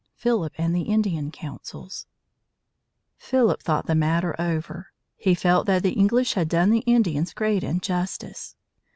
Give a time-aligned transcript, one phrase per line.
[0.15, 2.07] PHILIP AND THE INDIAN COUNCILS
[3.17, 4.87] Philip thought the matter over.
[5.15, 8.55] He felt that the English had done the Indians great injustice.